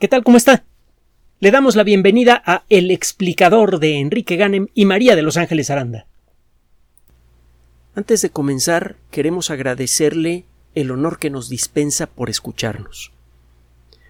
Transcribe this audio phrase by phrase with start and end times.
[0.00, 0.24] ¿Qué tal?
[0.24, 0.64] ¿Cómo está?
[1.38, 5.70] Le damos la bienvenida a El explicador de Enrique Ganem y María de Los Ángeles
[5.70, 6.06] Aranda.
[7.94, 13.12] Antes de comenzar, queremos agradecerle el honor que nos dispensa por escucharnos.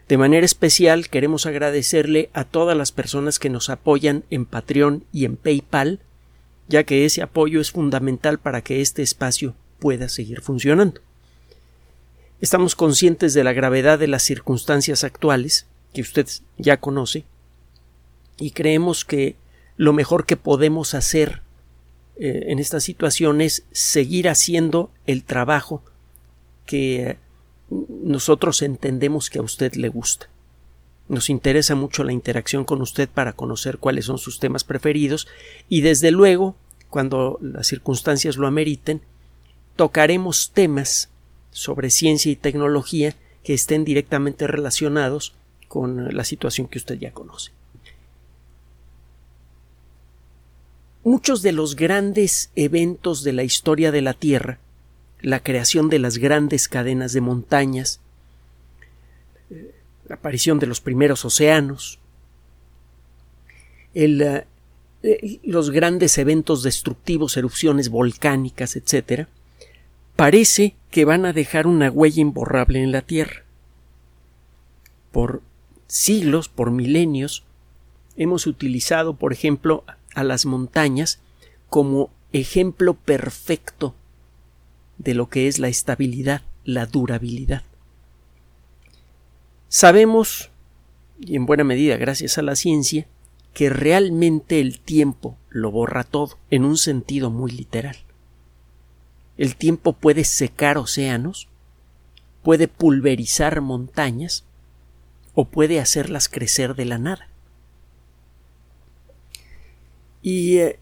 [0.09, 5.27] De manera especial queremos agradecerle a todas las personas que nos apoyan en Patreon y
[5.27, 6.01] en PayPal,
[6.67, 11.03] ya que ese apoyo es fundamental para que este espacio pueda seguir funcionando.
[12.41, 17.25] Estamos conscientes de la gravedad de las circunstancias actuales que usted ya conoce,
[18.37, 19.37] y creemos que
[19.77, 21.43] lo mejor que podemos hacer
[22.17, 25.83] eh, en esta situación es seguir haciendo el trabajo
[26.67, 27.17] que
[27.71, 30.29] nosotros entendemos que a usted le gusta.
[31.09, 35.27] Nos interesa mucho la interacción con usted para conocer cuáles son sus temas preferidos
[35.69, 36.57] y desde luego,
[36.89, 39.03] cuando las circunstancias lo ameriten,
[39.77, 41.11] tocaremos temas
[41.51, 45.35] sobre ciencia y tecnología que estén directamente relacionados
[45.75, 47.51] con la situación que usted ya conoce.
[51.03, 54.61] Muchos de los grandes eventos de la historia de la Tierra,
[55.21, 57.99] la creación de las grandes cadenas de montañas,
[59.51, 59.75] eh,
[60.07, 61.99] la aparición de los primeros océanos,
[63.95, 64.45] eh,
[65.03, 69.27] eh, los grandes eventos destructivos, erupciones volcánicas, etc.,
[70.15, 73.43] parece que van a dejar una huella imborrable en la Tierra.
[75.11, 75.43] Por
[75.87, 77.45] siglos, por milenios,
[78.17, 81.21] hemos utilizado, por ejemplo, a las montañas
[81.69, 83.95] como ejemplo perfecto
[84.99, 87.63] de lo que es la estabilidad, la durabilidad.
[89.69, 90.51] Sabemos,
[91.21, 93.07] y en buena medida gracias a la ciencia,
[93.53, 97.97] que realmente el tiempo lo borra todo, en un sentido muy literal.
[99.37, 101.49] El tiempo puede secar océanos,
[102.43, 104.45] puede pulverizar montañas,
[105.35, 107.29] o puede hacerlas crecer de la nada.
[110.23, 110.79] Y eh,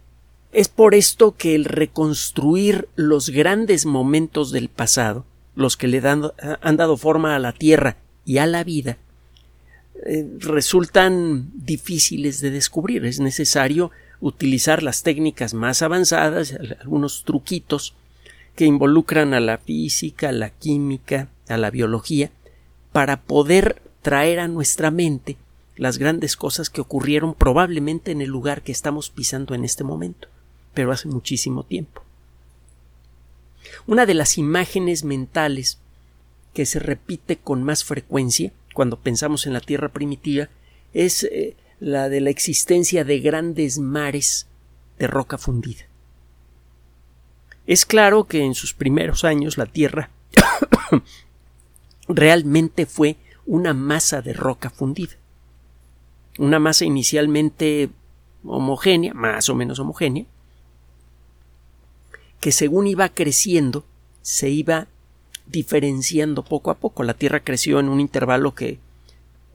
[0.53, 5.25] es por esto que el reconstruir los grandes momentos del pasado,
[5.55, 8.99] los que le han dado forma a la tierra y a la vida,
[10.05, 13.05] eh, resultan difíciles de descubrir.
[13.05, 13.91] Es necesario
[14.21, 17.95] utilizar las técnicas más avanzadas, algunos truquitos
[18.55, 22.31] que involucran a la física, a la química, a la biología,
[22.93, 25.37] para poder traer a nuestra mente
[25.77, 30.29] las grandes cosas que ocurrieron probablemente en el lugar que estamos pisando en este momento,
[30.75, 32.03] pero hace muchísimo tiempo.
[33.87, 35.79] Una de las imágenes mentales
[36.53, 40.49] que se repite con más frecuencia cuando pensamos en la Tierra primitiva
[40.93, 44.47] es eh, la de la existencia de grandes mares
[44.99, 45.87] de roca fundida.
[47.67, 50.11] Es claro que en sus primeros años la Tierra
[52.09, 53.17] realmente fue
[53.47, 55.15] una masa de roca fundida.
[56.39, 57.91] Una masa inicialmente
[58.45, 60.25] homogénea, más o menos homogénea,
[62.41, 63.85] que según iba creciendo,
[64.23, 64.89] se iba
[65.47, 67.03] diferenciando poco a poco.
[67.03, 68.79] La Tierra creció en un intervalo que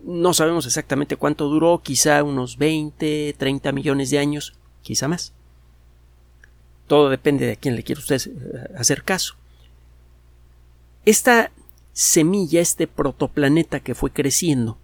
[0.04, 4.54] no sabemos exactamente cuánto duró, quizá unos 20, 30 millones de años,
[4.84, 5.34] quizá más.
[6.88, 8.22] Todo depende de a quién le quiere usted
[8.78, 9.36] hacer caso.
[11.04, 11.52] Esta
[11.98, 14.78] semilla, este protoplaneta que fue creciendo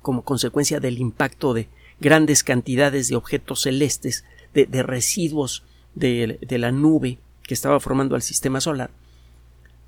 [0.00, 1.66] como consecuencia del impacto de
[1.98, 5.64] grandes cantidades de objetos celestes, de, residuos
[5.96, 8.90] de, de la nube que estaba formando el sistema solar,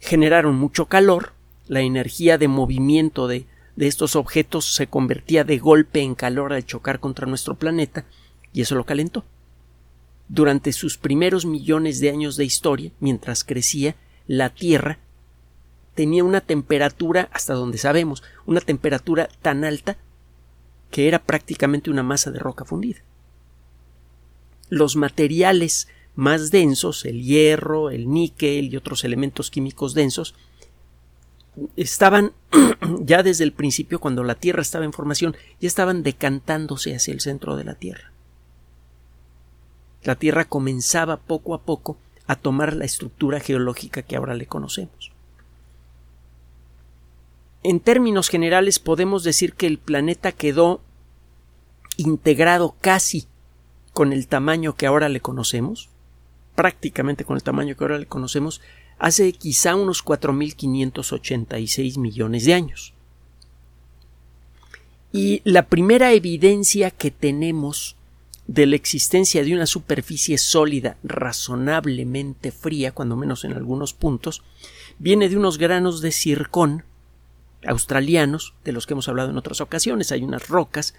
[0.00, 1.32] generaron mucho calor,
[1.68, 3.46] la energía de movimiento de,
[3.76, 8.04] de, estos objetos se convertía de golpe en calor al chocar contra nuestro planeta,
[8.52, 9.24] y eso lo calentó.
[10.28, 13.94] Durante sus primeros millones de años de historia, mientras crecía,
[14.26, 14.98] la Tierra
[15.94, 19.96] tenía una temperatura, hasta donde sabemos, una temperatura tan alta
[20.90, 23.00] que era prácticamente una masa de roca fundida.
[24.68, 30.34] Los materiales más densos, el hierro, el níquel y otros elementos químicos densos,
[31.76, 32.32] estaban
[33.00, 37.20] ya desde el principio, cuando la Tierra estaba en formación, ya estaban decantándose hacia el
[37.20, 38.12] centro de la Tierra.
[40.02, 45.12] La Tierra comenzaba poco a poco a tomar la estructura geológica que ahora le conocemos.
[47.62, 50.80] En términos generales podemos decir que el planeta quedó
[51.96, 53.26] integrado casi
[53.92, 55.90] con el tamaño que ahora le conocemos,
[56.54, 58.62] prácticamente con el tamaño que ahora le conocemos,
[58.98, 62.94] hace quizá unos 4.586 millones de años.
[65.12, 67.96] Y la primera evidencia que tenemos
[68.46, 74.42] de la existencia de una superficie sólida razonablemente fría, cuando menos en algunos puntos,
[74.98, 76.84] viene de unos granos de circón
[77.66, 80.12] australianos, de los que hemos hablado en otras ocasiones.
[80.12, 80.94] Hay unas rocas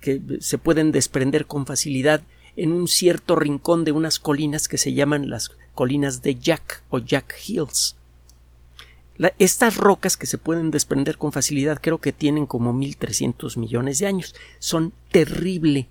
[0.00, 2.22] que se pueden desprender con facilidad
[2.56, 6.98] en un cierto rincón de unas colinas que se llaman las colinas de Jack o
[6.98, 7.96] Jack Hills.
[9.38, 14.06] estas rocas que se pueden desprender con facilidad creo que tienen como 1300 millones de
[14.06, 14.34] años.
[14.58, 15.88] Son terrible,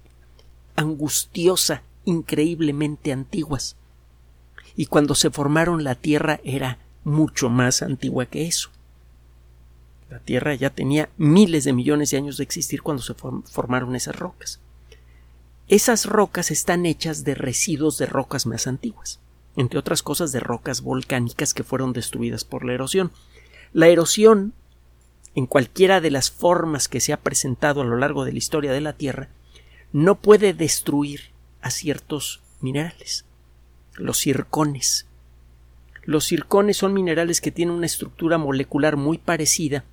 [0.76, 3.76] angustiosa, increíblemente antiguas.
[4.76, 8.73] Y cuando se formaron la Tierra era mucho más antigua que eso.
[10.14, 14.16] La Tierra ya tenía miles de millones de años de existir cuando se formaron esas
[14.16, 14.60] rocas.
[15.68, 19.20] Esas rocas están hechas de residuos de rocas más antiguas,
[19.56, 23.12] entre otras cosas de rocas volcánicas que fueron destruidas por la erosión.
[23.72, 24.54] La erosión,
[25.34, 28.72] en cualquiera de las formas que se ha presentado a lo largo de la historia
[28.72, 29.30] de la Tierra,
[29.94, 33.26] no puede destruir a ciertos minerales.
[33.96, 35.08] Los circones.
[36.04, 39.84] Los circones son minerales que tienen una estructura molecular muy parecida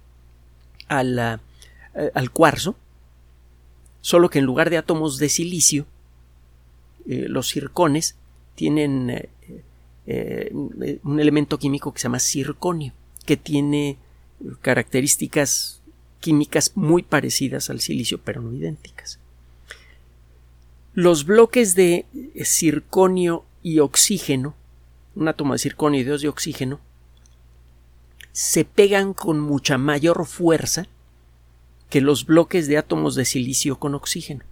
[0.90, 2.74] eh, al cuarzo,
[4.00, 5.86] solo que en lugar de átomos de silicio,
[7.06, 8.16] eh, los circones
[8.56, 9.28] tienen
[10.06, 12.92] eh, un elemento químico que se llama circonio,
[13.24, 13.98] que tiene
[14.62, 15.80] características
[16.18, 19.20] químicas muy parecidas al silicio, pero no idénticas.
[20.92, 22.04] Los bloques de
[22.44, 24.54] circonio y oxígeno,
[25.14, 26.80] un átomo de circonio y dos de oxígeno,
[28.32, 30.86] se pegan con mucha mayor fuerza
[31.88, 34.44] que los bloques de átomos de silicio con oxígeno.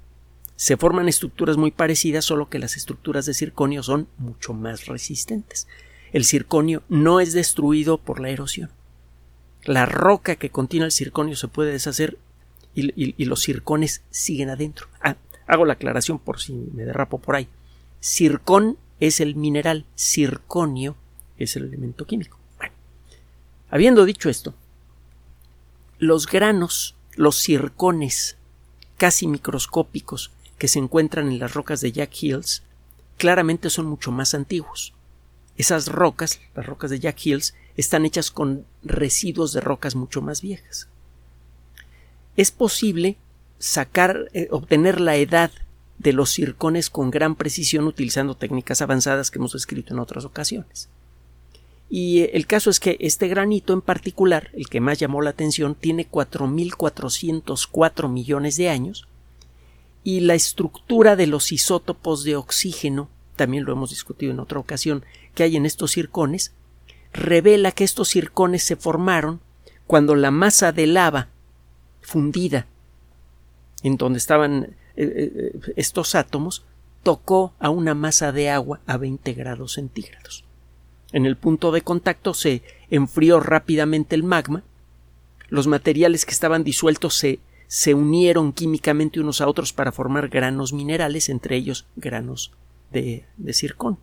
[0.57, 5.69] Se forman estructuras muy parecidas, solo que las estructuras de circonio son mucho más resistentes.
[6.13, 8.71] El circonio no es destruido por la erosión.
[9.63, 12.19] La roca que contiene el circonio se puede deshacer
[12.75, 14.89] y, los circones siguen adentro.
[15.01, 15.17] Ah,
[15.47, 17.49] hago la aclaración por si me derrapo por ahí.
[18.01, 20.97] Circón es el mineral, circonio
[21.39, 22.38] es el elemento químico.
[23.71, 24.55] Habiendo dicho esto,
[25.99, 28.37] los granos, los circones
[28.97, 32.63] casi microscópicos que se encuentran en las rocas de Jack Hills,
[33.17, 34.95] claramente son mucho más antiguos.
[35.57, 40.41] Esas rocas, las rocas de Jack Hills, están hechas con residuos de rocas mucho más
[40.41, 40.89] viejas.
[42.37, 43.17] Es posible
[43.59, 45.51] sacar, eh, obtener la edad
[45.99, 50.89] de los circones con gran precisión utilizando técnicas avanzadas que hemos descrito en otras ocasiones.
[51.91, 55.31] Y eh, el caso es que este granito en particular, el que más llamó la
[55.31, 59.09] atención, tiene 4.404 millones de años
[60.05, 65.05] y la estructura de los isótopos de oxígeno, también lo hemos discutido en otra ocasión,
[65.35, 66.53] que hay en estos circones,
[67.13, 69.41] revela que estos circones se formaron
[69.87, 71.29] cuando la masa de lava
[72.01, 72.67] fundida
[73.83, 76.65] en donde estaban eh, eh, estos átomos
[77.03, 80.45] tocó a una masa de agua a 20 grados centígrados.
[81.13, 84.63] En el punto de contacto se enfrió rápidamente el magma,
[85.49, 90.73] los materiales que estaban disueltos se, se unieron químicamente unos a otros para formar granos
[90.73, 92.53] minerales, entre ellos granos
[92.93, 93.99] de, de circón.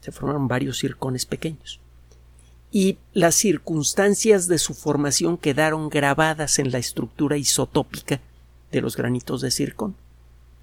[0.00, 1.80] Se formaron varios circones pequeños.
[2.70, 8.20] Y las circunstancias de su formación quedaron grabadas en la estructura isotópica
[8.72, 9.96] de los granitos de circón.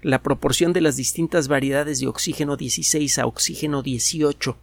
[0.02, 4.56] La proporción de las distintas variedades de oxígeno 16 a oxígeno 18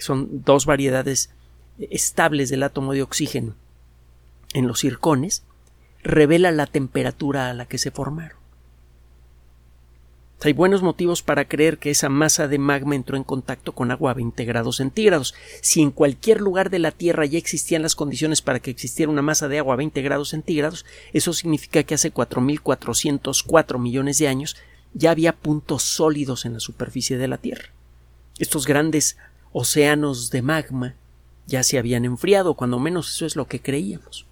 [0.00, 1.30] son dos variedades
[1.78, 3.54] estables del átomo de oxígeno
[4.52, 5.44] en los circones,
[6.02, 8.40] revela la temperatura a la que se formaron.
[10.42, 14.12] Hay buenos motivos para creer que esa masa de magma entró en contacto con agua
[14.12, 15.34] a 20 grados centígrados.
[15.60, 19.20] Si en cualquier lugar de la Tierra ya existían las condiciones para que existiera una
[19.20, 24.56] masa de agua a 20 grados centígrados, eso significa que hace 4.404 millones de años
[24.94, 27.68] ya había puntos sólidos en la superficie de la Tierra.
[28.38, 29.18] Estos grandes
[29.52, 30.94] océanos de magma
[31.46, 34.26] ya se habían enfriado, cuando menos eso es lo que creíamos.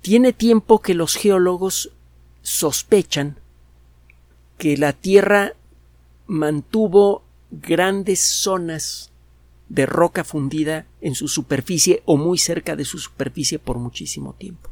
[0.00, 1.90] Tiene tiempo que los geólogos
[2.42, 3.36] sospechan
[4.56, 5.54] que la Tierra
[6.26, 9.10] mantuvo grandes zonas
[9.68, 14.70] de roca fundida en su superficie o muy cerca de su superficie por muchísimo tiempo.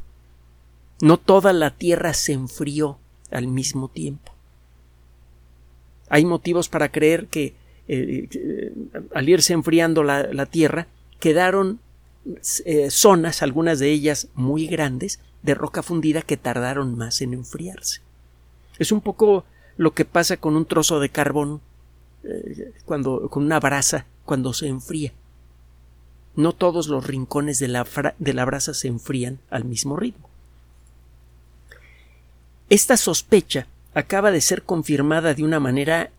[1.01, 2.97] No toda la Tierra se enfrió
[3.29, 4.31] al mismo tiempo.
[6.09, 7.53] Hay motivos para creer que
[7.87, 8.73] eh, eh,
[9.13, 10.87] al irse enfriando la, Tierra,
[11.19, 11.79] quedaron
[12.65, 18.01] eh, zonas, algunas de ellas muy grandes, de roca fundida que tardaron más en enfriarse.
[18.79, 19.45] Es un poco
[19.77, 21.61] lo que pasa con un trozo de carbón
[22.83, 25.13] cuando con una brasa cuando se enfría.
[26.35, 27.87] No todos los rincones de la,
[28.19, 30.27] de la brasa se enfrían al mismo ritmo.
[32.69, 36.11] Esta sospecha acaba de ser confirmada de una manera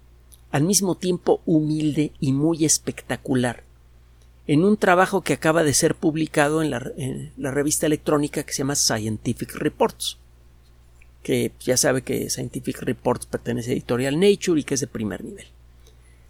[0.50, 3.64] al mismo tiempo humilde y muy espectacular
[4.49, 8.76] en un trabajo que acaba de ser publicado en la, revista electrónica que se llama
[8.76, 10.17] Scientific Reports,
[11.23, 15.23] que ya sabe que Scientific Reports pertenece a Editorial Nature y que es de primer
[15.23, 15.47] nivel.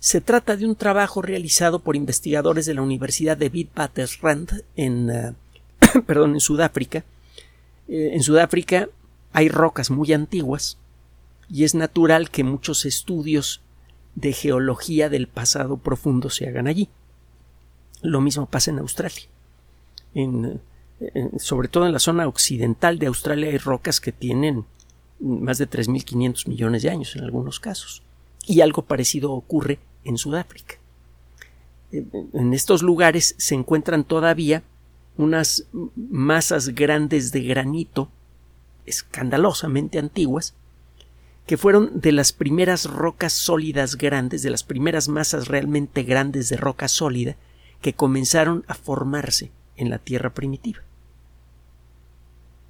[0.00, 5.34] Se trata de un trabajo realizado por investigadores de la Universidad de Witwatersrand en, eh,
[6.06, 7.04] perdón, en Sudáfrica.
[7.87, 8.88] Eh, en Sudáfrica
[9.32, 10.76] hay rocas muy antiguas
[11.48, 13.60] y es natural que muchos estudios
[14.20, 16.88] de geología del pasado profundo se hagan allí.
[18.02, 19.28] Lo mismo pasa en Australia.
[21.38, 24.64] sobre todo en la zona occidental de Australia hay rocas que tienen
[25.20, 28.02] más de 3.500 millones de años en algunos casos.
[28.46, 30.76] Y algo parecido ocurre en Sudáfrica.
[31.92, 34.64] En estos lugares se encuentran todavía
[35.16, 38.08] unas masas grandes de granito
[38.84, 40.54] escandalosamente antiguas
[41.48, 46.58] que fueron de las primeras rocas sólidas grandes, de las primeras masas realmente grandes de
[46.58, 47.36] roca sólida
[47.80, 50.80] que comenzaron a formarse en la Tierra primitiva.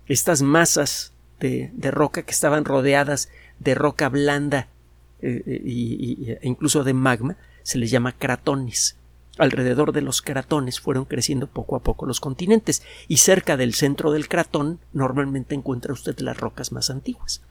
[0.06, 4.68] Estas masas de, roca que estaban rodeadas de roca blanda
[5.22, 8.96] eh, eh, e incluso de magma se les llama cratones.
[9.38, 14.12] Alrededor de los cratones fueron creciendo poco a poco los continentes y cerca del centro
[14.12, 17.42] del cratón normalmente encuentra usted las rocas más antiguas.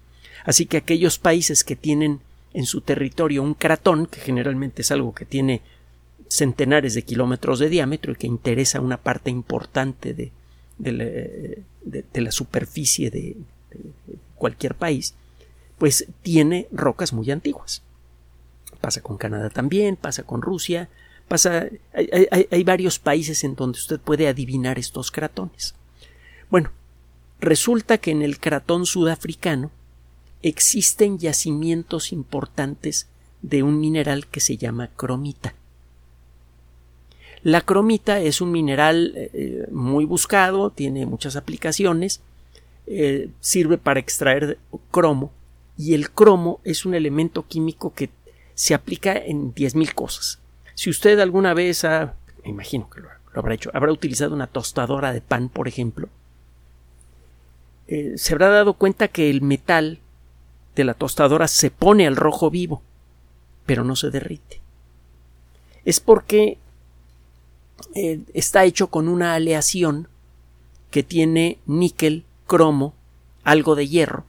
[0.44, 2.22] Así que aquellos países que tienen
[2.54, 5.62] en su territorio un cratón, que generalmente es algo que tiene
[6.30, 10.32] centenares de kilómetros de diámetro y que interesa una parte importante de,
[12.14, 13.38] la, superficie de,
[14.36, 15.14] cualquier país,
[15.78, 17.84] pues tiene rocas muy antiguas.
[18.82, 20.90] Pasa con Canadá también, pasa con Rusia,
[21.28, 21.68] pasa.
[21.94, 25.76] Hay, hay varios países en donde usted puede adivinar estos cratones.
[26.50, 26.72] Bueno,
[27.40, 29.72] resulta que en el cratón sudafricano
[30.48, 33.08] existen yacimientos importantes
[33.42, 35.54] de un mineral que se llama cromita.
[37.44, 42.22] La cromita es un mineral eh, muy buscado, tiene muchas aplicaciones,
[42.88, 44.58] eh, sirve para extraer
[44.92, 45.32] cromo
[45.78, 48.10] y el cromo es un elemento químico que
[48.56, 50.40] se aplica en 10.000 cosas.
[50.74, 55.14] Si usted alguna vez ha, me imagino que lo, habrá hecho, habrá utilizado una tostadora
[55.14, 56.10] de pan, por ejemplo,
[57.88, 60.00] eh, se habrá dado cuenta que el metal
[60.78, 62.82] de la tostadora se pone al rojo vivo,
[63.66, 64.62] pero no se derrite.
[65.84, 66.58] Es porque
[67.96, 70.08] eh, está hecho con una aleación
[70.92, 72.94] que tiene níquel, cromo,
[73.44, 74.24] algo de hierro.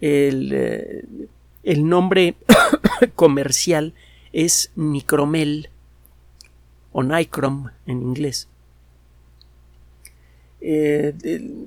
[0.00, 2.36] El, eh, nombre
[3.14, 3.94] comercial
[4.32, 5.68] es nicromel
[6.92, 8.48] o nicrom en inglés.
[10.60, 11.14] Eh,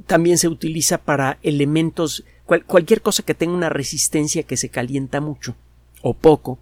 [0.07, 2.23] también se utiliza para elementos,
[2.65, 5.55] cualquier cosa que tenga una resistencia que se calienta mucho
[6.01, 6.57] o poco.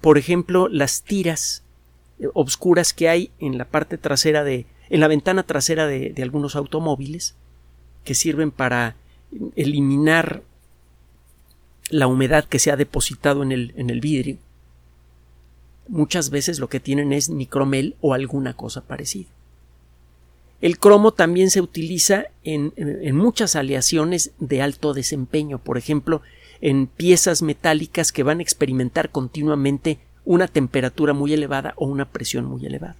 [0.00, 1.62] Por ejemplo, las tiras
[2.34, 7.34] obscuras que hay en la parte trasera de, en la ventana trasera de, algunos automóviles
[8.04, 8.96] que sirven para
[9.56, 10.42] eliminar
[11.90, 14.38] la humedad que se ha depositado en el, en el vidrio.
[15.88, 19.28] Muchas veces lo que tienen es nicromel o alguna cosa parecida.
[20.60, 22.72] El cromo también se utiliza en,
[23.14, 26.20] muchas aleaciones de alto desempeño, por ejemplo,
[26.60, 32.44] en piezas metálicas que van a experimentar continuamente una temperatura muy elevada o una presión
[32.44, 32.96] muy elevada.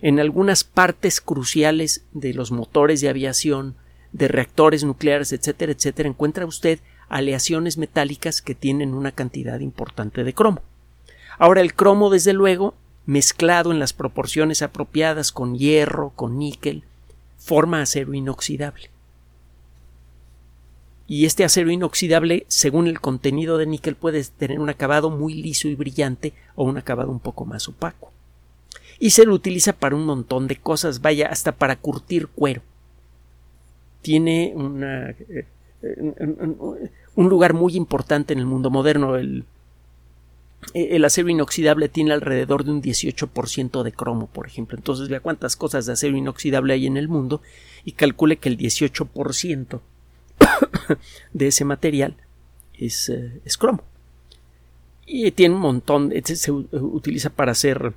[0.00, 3.74] En algunas partes cruciales de los motores de aviación,
[4.12, 6.78] de reactores nucleares, etcétera, etcétera, encuentra usted
[7.08, 10.62] aleaciones metálicas que tienen una cantidad importante de cromo.
[11.38, 12.74] Ahora el cromo, desde luego,
[13.08, 16.84] mezclado en las proporciones apropiadas con hierro, con níquel,
[17.38, 18.90] forma acero inoxidable
[21.10, 25.66] y este acero inoxidable, según el contenido de níquel, puede tener un acabado muy liso
[25.66, 28.12] y brillante o un acabado un poco más opaco.
[28.98, 32.60] Y se lo utiliza para un montón de cosas, vaya, hasta para curtir cuero.
[34.02, 35.46] Tiene una, eh,
[37.14, 39.16] un lugar muy importante en el mundo moderno.
[39.16, 39.46] El,
[40.74, 44.76] el acero inoxidable tiene alrededor de un 18% de cromo, por ejemplo.
[44.76, 47.42] Entonces vea cuántas cosas de acero inoxidable hay en el mundo
[47.84, 49.80] y calcule que el 18%
[51.32, 52.16] de ese material
[52.74, 53.82] es, eh, es, cromo.
[55.06, 57.94] Y tiene un montón, este se utiliza para hacer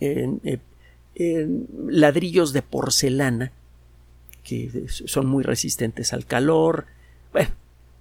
[0.00, 0.58] eh,
[1.88, 3.52] ladrillos de porcelana
[4.42, 6.86] que son muy resistentes al calor.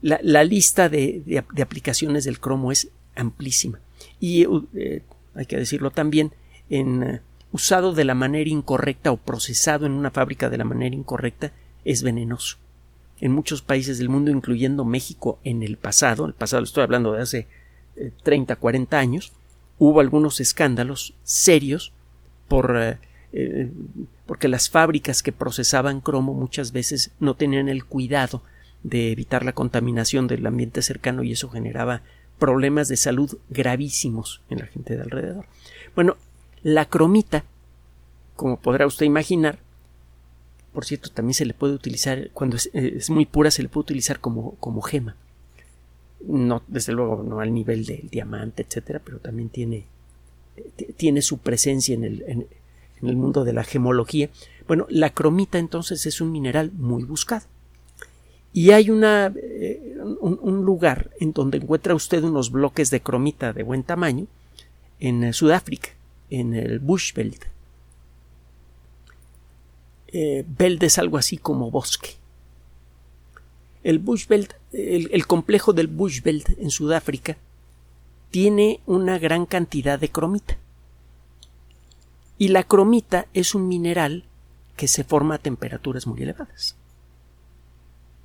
[0.02, 3.80] La, lista de, aplicaciones del cromo es amplísima.
[4.20, 5.04] Y eh,
[5.36, 6.32] hay que decirlo también,
[6.70, 11.52] en, usado de la manera incorrecta o procesado en una fábrica de la manera incorrecta,
[11.84, 12.58] es venenoso
[13.22, 17.22] en muchos países del mundo, incluyendo México en el pasado, el pasado estoy hablando de
[17.22, 17.48] hace
[18.24, 19.32] 30, eh, 40 años,
[19.78, 21.94] hubo algunos escándalos serios
[22.48, 22.98] por eh,
[23.32, 23.72] eh,
[24.26, 28.42] porque las fábricas que procesaban cromo muchas veces no tenían el cuidado
[28.84, 32.02] de evitar la contaminación del ambiente cercano y eso generaba
[32.42, 35.46] problemas de salud gravísimos en la gente de alrededor.
[35.94, 36.18] Bueno,
[36.64, 37.46] la cromita,
[38.36, 39.60] como podrá usted imaginar,
[40.74, 44.20] por cierto, también se le puede utilizar, cuando es, muy pura, se le puede utilizar
[44.20, 45.16] como, como gema.
[46.26, 49.86] No, desde luego, no al nivel del diamante, etcétera, pero también tiene,
[50.98, 52.48] tiene su presencia en el, en,
[53.04, 54.32] el mundo de la gemología.
[54.68, 57.46] Bueno, la cromita entonces es un mineral muy buscado.
[58.54, 63.64] Y hay una, eh, un, lugar en donde encuentra usted unos bloques de cromita de
[63.64, 64.28] buen tamaño
[65.00, 65.90] en eh, Sudáfrica,
[66.30, 67.46] en el Bushveld.
[70.08, 72.10] Eh, es algo así como bosque.
[73.84, 77.38] El Bushveld, el, el complejo del Bushveld en Sudáfrica
[78.32, 80.58] tiene una gran cantidad de cromita.
[82.38, 84.26] Y la cromita es un mineral
[84.76, 86.76] que se forma a temperaturas muy elevadas.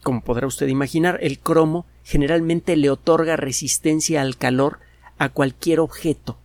[0.06, 4.78] Como podrá usted imaginar, el cromo generalmente le otorga resistencia al calor
[5.18, 6.38] a cualquier objeto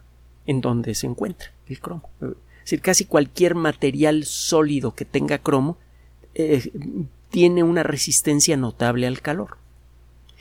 [0.48, 2.10] en donde se encuentra el cromo.
[2.22, 2.30] Es
[2.64, 5.78] decir, casi cualquier material sólido que tenga cromo
[6.34, 6.72] eh,
[7.30, 9.60] tiene una resistencia notable al calor.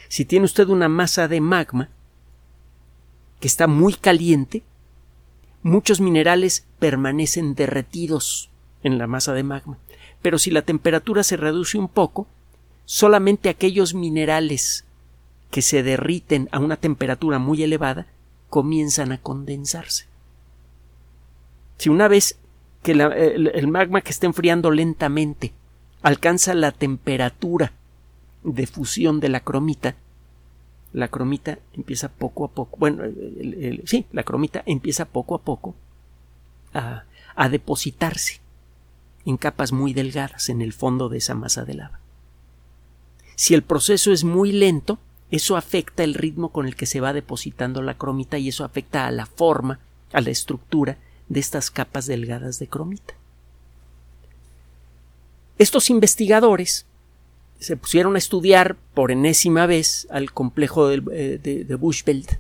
[0.08, 1.90] Si tiene usted una masa de magma
[3.38, 4.62] que está muy caliente,
[5.62, 8.48] muchos minerales permanecen derretidos
[8.82, 9.76] en la masa de magma.
[10.22, 12.26] Pero si la temperatura se reduce un poco,
[12.90, 14.85] solamente aquellos minerales
[15.52, 18.09] que se derriten a una temperatura muy elevada
[18.49, 20.06] comienzan a condensarse.
[21.78, 22.37] Si una vez
[22.82, 25.52] que el, magma que está enfriando lentamente
[26.02, 27.75] alcanza la temperatura
[28.42, 29.94] de fusión de la cromita,
[30.92, 33.04] la cromita empieza poco a poco, bueno,
[33.85, 35.76] sí, la cromita empieza poco a poco
[36.75, 37.04] a,
[37.37, 38.40] a depositarse
[39.25, 42.00] en capas muy delgadas en el fondo de esa masa de lava.
[43.40, 44.98] Si el proceso es muy lento,
[45.31, 49.07] eso afecta el ritmo con el que se va depositando la cromita y eso afecta
[49.07, 49.81] a la forma,
[50.12, 50.98] a la estructura
[51.31, 53.14] de estas capas delgadas de cromita.
[55.57, 56.85] Estos investigadores
[57.59, 61.00] se pusieron a estudiar por enésima vez al complejo eh,
[61.42, 62.38] de, de, Bushveld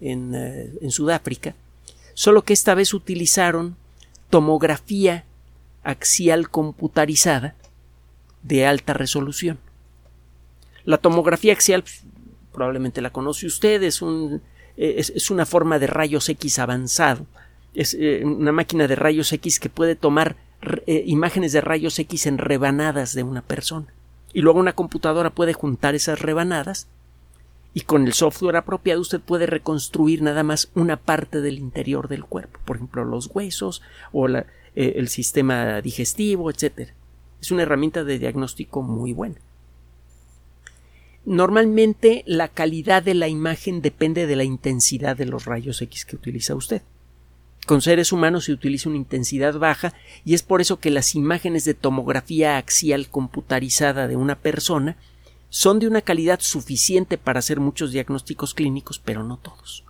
[0.00, 1.54] en, eh, en Sudáfrica,
[2.14, 3.76] solo que esta vez utilizaron
[4.30, 5.26] tomografía
[5.82, 7.56] axial computarizada
[8.42, 9.58] de alta resolución.
[10.84, 11.84] La tomografía axial
[12.52, 14.42] probablemente la conoce usted, es, un,
[14.76, 17.26] eh, es, una forma de rayos X avanzado.
[17.72, 20.36] Es una máquina de rayos X que puede tomar
[20.86, 23.86] imágenes de rayos X en rebanadas de una persona
[24.32, 26.88] y luego una computadora puede juntar esas rebanadas
[27.72, 32.24] y con el software apropiado usted puede reconstruir nada más una parte del interior del
[32.24, 36.90] cuerpo, por ejemplo los huesos o eh, el sistema digestivo, etc.
[37.40, 39.36] Es una herramienta de diagnóstico muy buena.
[41.24, 46.16] Normalmente la calidad de la imagen depende de la intensidad de los rayos X que
[46.16, 46.82] utiliza usted.
[47.66, 49.92] Con seres humanos se utiliza una intensidad baja
[50.24, 54.96] y es por eso que las imágenes de tomografía axial computarizada de una persona
[55.50, 59.84] son de una calidad suficiente para hacer muchos diagnósticos clínicos, pero no todos.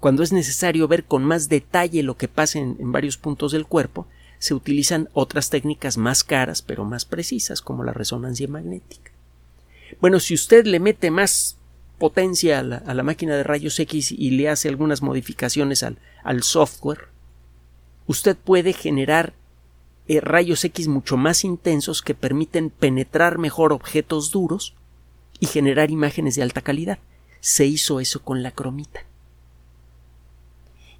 [0.00, 4.06] Cuando es necesario ver con más detalle lo que pasa en, varios puntos del cuerpo,
[4.38, 9.13] se utilizan otras técnicas más caras pero más precisas, como la resonancia magnética.
[10.00, 11.58] Bueno, si usted le mete más
[11.98, 17.08] potencia a la, máquina de rayos X y le hace algunas modificaciones al, al software,
[18.06, 19.34] usted puede generar
[20.06, 24.74] eh, rayos X mucho más intensos que permiten penetrar mejor objetos duros
[25.40, 26.98] y generar imágenes de alta calidad.
[27.40, 29.04] Se hizo eso con la cromita.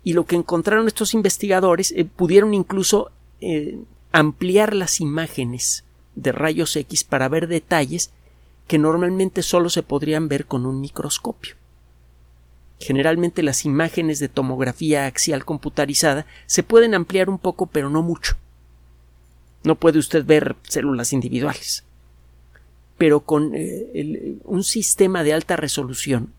[0.02, 3.78] Y lo que encontraron estos investigadores eh, pudieron incluso eh,
[4.12, 8.10] ampliar las imágenes de rayos X para ver detalles
[8.66, 11.56] que normalmente solo se podrían ver con un microscopio.
[12.80, 18.36] Generalmente las imágenes de tomografía axial computarizada se pueden ampliar un poco, pero no mucho.
[19.62, 21.84] No puede usted ver células individuales.
[22.98, 26.32] Pero con eh, un sistema de alta resolución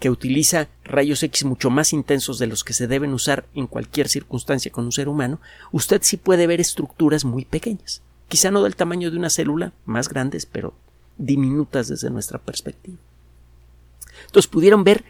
[0.00, 4.08] que utiliza rayos X mucho más intensos de los que se deben usar en cualquier
[4.08, 5.40] circunstancia con un ser humano,
[5.72, 8.00] usted sí puede ver estructuras muy pequeñas.
[8.28, 10.72] Quizá no del tamaño de una célula, más grandes, pero
[11.20, 12.98] diminutas desde nuestra perspectiva.
[14.26, 15.04] Entonces pudieron ver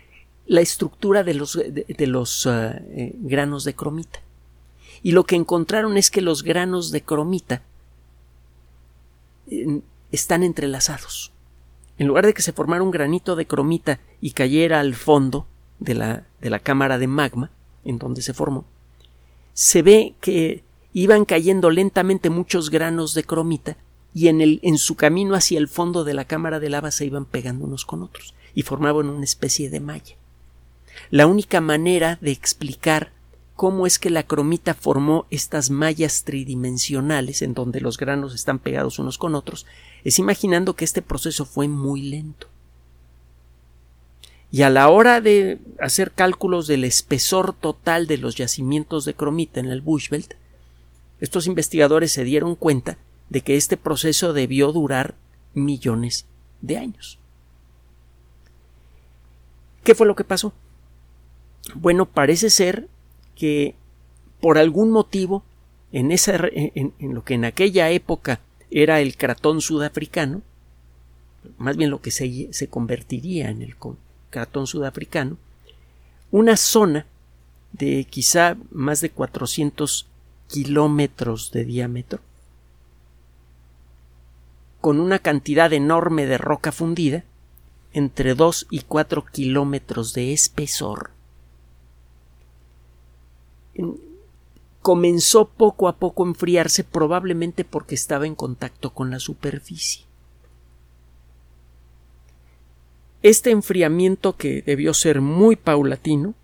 [0.47, 4.21] la estructura de los, de, los uh, eh, granos de cromita.
[5.03, 7.63] Y lo que encontraron es que los granos de cromita
[9.51, 11.33] eh, están entrelazados.
[11.99, 15.47] En lugar de que se formara un granito de cromita y cayera al fondo
[15.79, 17.51] de la, de la cámara de magma
[17.85, 18.65] en donde se formó,
[19.53, 23.77] se ve que iban cayendo lentamente muchos granos de cromita
[24.15, 27.07] y en, el, en su camino hacia el fondo de la cámara de lava se
[27.07, 30.17] iban pegando unos con otros y formaban una especie de malla.
[31.11, 33.13] La única manera de explicar
[33.55, 38.99] cómo es que la cromita formó estas mallas tridimensionales en donde los granos están pegados
[38.99, 39.67] unos con otros
[40.03, 42.49] es imaginando que este proceso fue muy lento.
[44.51, 49.61] Y a la hora de hacer cálculos del espesor total de los yacimientos de cromita
[49.61, 50.35] en el Bushveld,
[51.21, 52.99] estos investigadores se dieron cuenta
[53.31, 55.15] de que este proceso debió durar
[55.55, 56.27] millones
[56.61, 57.19] de años.
[59.85, 60.53] ¿Qué fue lo que pasó?
[61.75, 62.89] Bueno, parece ser
[63.35, 63.75] que
[64.41, 65.43] por algún motivo
[65.93, 68.41] en, esa, en, lo que en aquella época
[68.71, 70.43] era el cratón sudafricano,
[71.57, 73.75] más bien lo que se, se convertiría en el
[74.31, 75.39] cratón sudafricano,
[76.31, 77.07] una zona
[77.73, 80.07] de quizá más de 400
[80.49, 82.21] kilómetros de diámetro,
[84.81, 87.25] con una cantidad enorme de roca fundida,
[87.93, 91.11] entre 2 y 4 kilómetros de espesor,
[94.83, 100.05] comenzó poco a poco a enfriarse probablemente porque estaba en contacto con la superficie.
[103.23, 106.35] Este enfriamiento, que debió ser muy paulatino,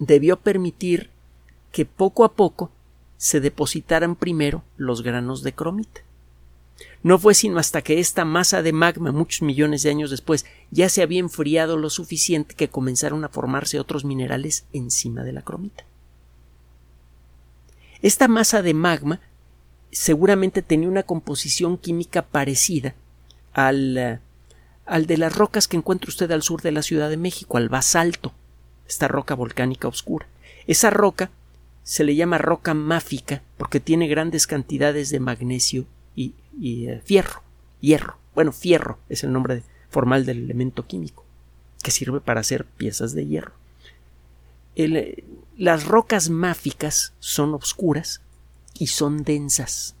[0.00, 1.10] debió permitir
[1.70, 2.72] que poco a poco
[3.16, 6.03] se depositaran primero los granos de cromita.
[7.02, 10.88] No fue sino hasta que esta masa de magma, muchos millones de años después, ya
[10.88, 15.84] se había enfriado lo suficiente que comenzaron a formarse otros minerales encima de la cromita.
[18.00, 19.20] Esta masa de magma
[19.90, 22.94] seguramente tenía una composición química parecida
[23.52, 24.18] al, eh,
[24.86, 27.68] al de las rocas que encuentra usted al sur de la Ciudad de México, al
[27.68, 28.32] basalto,
[28.88, 30.26] esta roca volcánica oscura.
[30.66, 31.30] Esa roca
[31.82, 37.42] se le llama roca máfica porque tiene grandes cantidades de magnesio y, eh, fierro,
[37.80, 38.16] hierro.
[38.34, 41.24] Bueno, fierro es el nombre formal del elemento químico
[41.82, 43.52] que sirve para hacer piezas de hierro.
[44.76, 45.24] Eh,
[45.56, 48.22] las rocas máficas son oscuras
[48.78, 49.94] y son densas.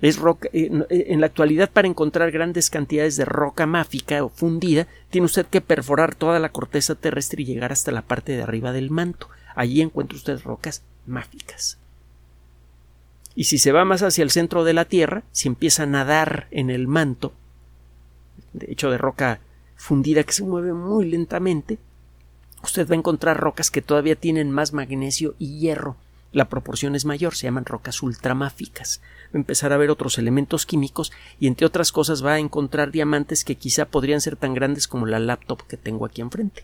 [0.00, 4.88] Es roca, eh, en la actualidad para encontrar grandes cantidades de roca máfica o fundida
[5.10, 8.72] tiene usted que perforar toda la corteza terrestre y llegar hasta la parte de arriba
[8.72, 9.28] del manto.
[9.54, 11.78] Allí encuentra usted rocas mágicas.
[13.34, 16.48] Y si se va más hacia el centro de la Tierra, si empieza a nadar
[16.50, 17.32] en el manto,
[18.52, 19.40] de hecho de roca
[19.76, 21.78] fundida que se mueve muy lentamente,
[22.62, 25.96] usted va a encontrar rocas que todavía tienen más magnesio y hierro.
[26.32, 29.00] La proporción es mayor, se llaman rocas ultramáficas.
[29.26, 32.90] Va a empezar a ver otros elementos químicos y entre otras cosas va a encontrar
[32.90, 36.62] diamantes que quizá podrían ser tan grandes como la laptop que tengo aquí enfrente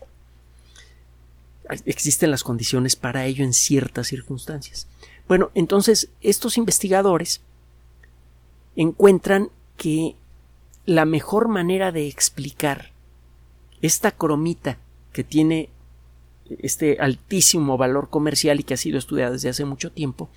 [1.85, 4.87] existen las condiciones para ello en ciertas circunstancias.
[5.29, 7.41] Bueno, entonces estos investigadores
[8.75, 10.15] encuentran que
[10.87, 12.89] la mejor manera de explicar
[13.83, 14.79] esta cromita
[15.13, 15.69] que tiene
[16.49, 20.29] este altísimo valor comercial y que ha sido estudiada desde hace mucho tiempo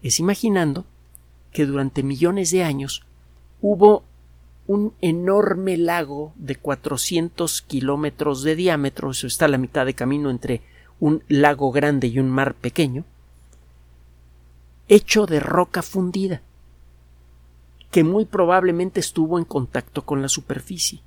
[0.00, 0.84] es imaginando
[1.52, 3.02] que durante millones de años
[3.60, 4.04] hubo
[4.68, 10.30] un enorme lago de 400 kilómetros de diámetro, eso está a la mitad de camino
[10.30, 10.60] entre
[11.00, 13.04] un lago grande y un mar pequeño,
[14.88, 16.42] hecho de roca fundida,
[17.90, 21.00] que muy probablemente estuvo en contacto con la superficie,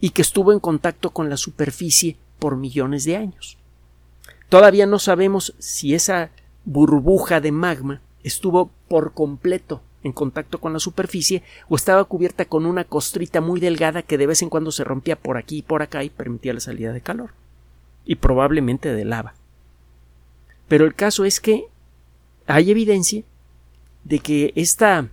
[0.00, 3.58] y que estuvo en contacto con la superficie por millones de años.
[4.48, 6.30] Todavía no sabemos si esa
[6.64, 12.66] burbuja de magma estuvo por completo en contacto con la superficie o estaba cubierta con
[12.66, 15.82] una costrita muy delgada que de vez en cuando se rompía por aquí y por
[15.82, 17.30] acá y permitía la salida de calor
[18.04, 19.34] y probablemente de lava.
[20.68, 21.66] Pero el caso es que
[22.50, 23.22] hay evidencia
[24.04, 25.08] de que esta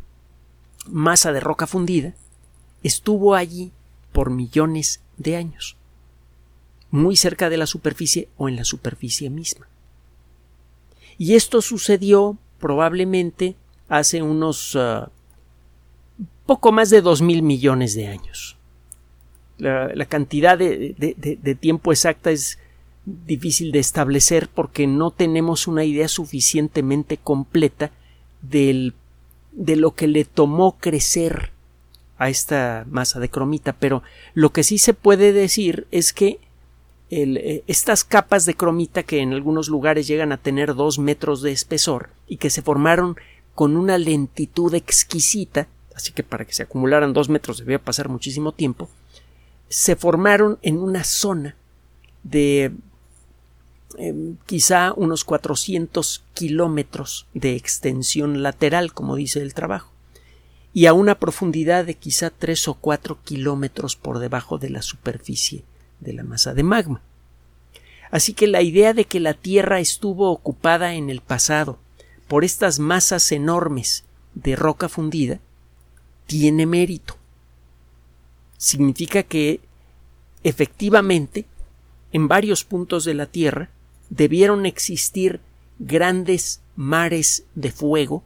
[0.87, 2.13] masa de roca fundida
[2.83, 3.71] estuvo allí
[4.11, 5.75] por millones de años,
[6.89, 9.67] muy cerca de la superficie o en la superficie misma.
[11.17, 13.55] Y esto sucedió probablemente
[13.89, 15.11] hace unos ah,
[16.45, 18.57] poco más de dos mil millones de años.
[19.57, 22.59] La, cantidad de, de, tiempo exacta es
[23.07, 27.91] difícil de establecer porque no tenemos una idea suficientemente completa
[28.41, 28.93] del,
[29.53, 31.51] de lo que le tomó crecer
[32.17, 36.39] a esta masa de cromita, pero lo que sí se puede decir es que
[37.09, 41.53] eh, estas capas de cromita que en algunos lugares llegan a tener dos metros de
[41.53, 43.15] espesor y que se formaron
[43.55, 48.51] con una lentitud exquisita, así que para que se acumularan dos metros debía pasar muchísimo
[48.51, 48.89] tiempo,
[49.69, 51.55] se formaron en una zona
[52.23, 52.73] de
[53.97, 59.91] em, quizá unos 400 kilómetros de extensión lateral, como dice el trabajo,
[60.73, 65.63] y a una profundidad de quizá 3 o 4 kilómetros por debajo de la superficie
[65.99, 67.01] de la masa de magma.
[68.11, 71.79] Así que la idea de que la Tierra estuvo ocupada en el pasado
[72.27, 75.39] por estas masas enormes de roca fundida
[76.25, 77.15] tiene mérito.
[78.57, 79.61] Significa que
[80.43, 81.45] efectivamente
[82.11, 83.69] en varios puntos de la Tierra
[84.09, 85.39] debieron existir
[85.79, 88.23] grandes mares de fuego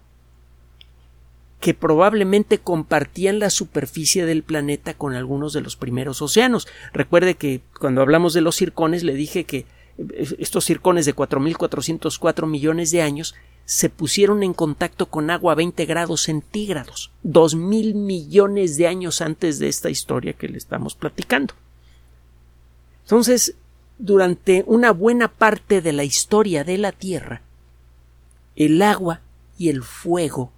[1.62, 6.68] que probablemente compartían la superficie del planeta con algunos de los primeros océanos.
[6.92, 9.66] Recuerde que cuando hablamos de los circones le dije que
[9.98, 15.56] eh, estos circones de 4.404 millones de años se pusieron en contacto con agua a
[15.56, 20.96] 20 grados centígrados, dos mil millones de años antes de esta historia que le estamos
[20.96, 21.54] platicando.
[23.04, 23.56] Entonces,
[24.02, 27.44] durante una buena parte de la historia de la Tierra,
[28.56, 29.22] el agua
[29.60, 30.52] y el fuego,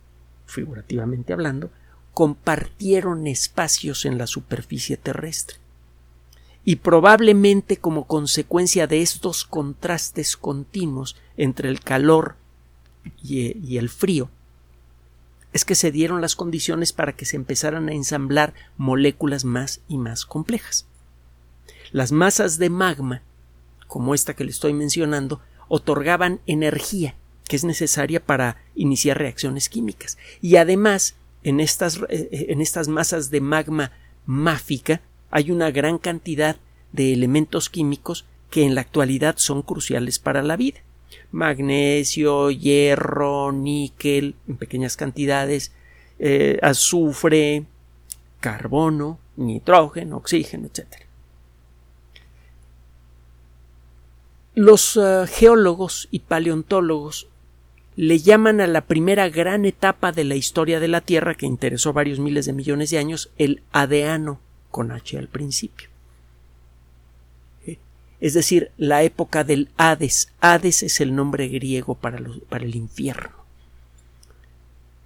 [0.45, 1.69] figurativamente hablando,
[2.13, 5.57] compartieron espacios en la superficie terrestre.
[6.63, 12.37] Y probablemente como consecuencia de estos contrastes continuos entre el calor
[13.21, 14.29] y, el frío,
[15.51, 19.97] es que se dieron las condiciones para que se empezaran a ensamblar moléculas más y
[19.97, 20.87] más complejas.
[21.91, 23.21] Las masas de magma,
[23.93, 27.13] como esta que le estoy mencionando, otorgaban energía
[27.47, 30.17] que es necesaria para iniciar reacciones químicas.
[30.41, 33.91] Y además, en estas, eh, en estas masas de magma
[34.25, 36.55] máfica hay una gran cantidad
[36.91, 40.79] de elementos químicos que en la actualidad son cruciales para la vida
[41.29, 45.71] magnesio, hierro, níquel en pequeñas cantidades,
[46.17, 47.65] eh, azufre,
[48.39, 50.87] carbono, nitrógeno, oxígeno, etc.
[54.55, 57.27] Los eh, geólogos y paleontólogos
[57.95, 61.93] le llaman a la primera gran etapa de la historia de la Tierra que interesó
[61.93, 64.39] varios miles de millones de años el adeano
[64.71, 65.93] con H al principio
[68.23, 70.29] es decir, la época del Hades.
[70.39, 73.35] Hades es el nombre griego para el infierno.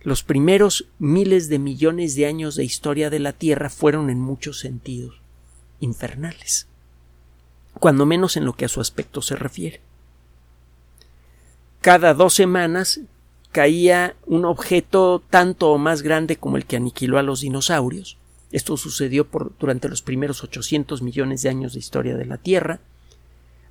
[0.03, 4.59] Los primeros miles de millones de años de historia de la Tierra fueron en muchos
[4.59, 5.19] sentidos
[5.79, 6.67] infernales,
[7.79, 9.81] cuando menos en lo que a su aspecto se refiere.
[11.81, 12.99] Cada dos semanas
[13.51, 18.17] caía un objeto tanto o más grande como el que aniquiló a los dinosaurios.
[18.51, 19.27] Esto sucedió
[19.59, 22.79] durante los primeros 800 millones de años de historia de la Tierra.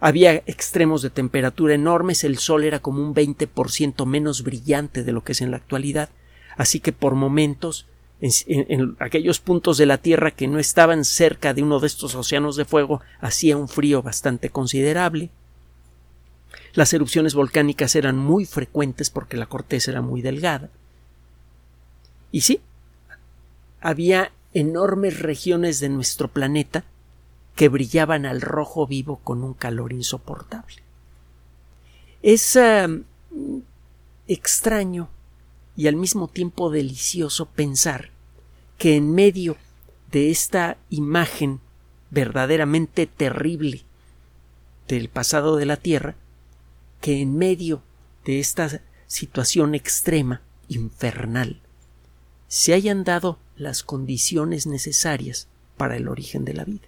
[0.00, 5.24] Había extremos de temperatura enormes, el sol era como un 20% menos brillante de lo
[5.24, 6.10] que es en la actualidad,
[6.56, 7.86] así que por momentos
[8.20, 12.56] en, aquellos puntos de la Tierra que no estaban cerca de uno de estos océanos
[12.56, 15.30] de fuego hacía un frío bastante considerable.
[16.72, 20.70] Las erupciones volcánicas eran muy frecuentes porque la corteza era muy delgada.
[22.32, 22.60] Y sí,
[23.80, 26.84] había enormes regiones de nuestro planeta
[27.54, 30.76] que brillaban al rojo vivo con un calor insoportable.
[32.22, 33.02] Es um,
[34.26, 35.08] extraño
[35.76, 38.10] y al mismo tiempo delicioso pensar
[38.78, 39.56] que en medio
[40.10, 41.60] de esta imagen
[42.10, 43.82] verdaderamente terrible
[44.88, 46.14] del pasado de la Tierra,
[47.00, 47.82] que en medio
[48.24, 51.60] de esta situación extrema, infernal,
[52.48, 56.86] se hayan dado las condiciones necesarias para el origen de la vida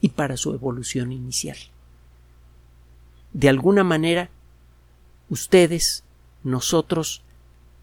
[0.00, 1.58] y para su evolución inicial.
[3.32, 4.30] De alguna manera,
[5.28, 6.04] ustedes,
[6.42, 7.22] nosotros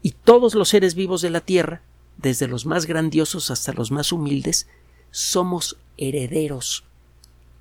[0.08, 1.82] y todos los seres vivos de la Tierra,
[2.16, 4.66] desde los más grandiosos hasta los más humildes,
[5.10, 6.84] somos herederos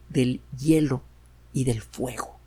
[0.07, 1.03] del hielo
[1.51, 2.39] y del fuego.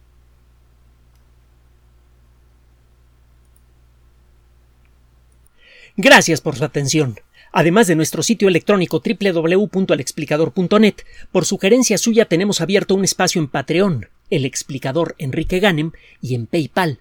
[5.99, 7.19] Gracias por su atención
[7.53, 10.95] además de nuestro sitio electrónico www.alexplicador.net.
[11.33, 15.91] Por sugerencia suya tenemos abierto un espacio en Patreon, el explicador Enrique Ganem,
[16.23, 17.01] y en PayPal,